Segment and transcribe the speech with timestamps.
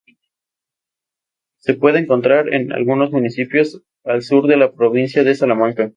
[1.59, 5.89] Se puede encontrar en algunos municipios al sur de la provincia de Salamanca.